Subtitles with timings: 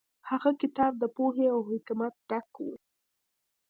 [0.29, 2.67] هغه کتاب د پوهې او حکمت ډک و.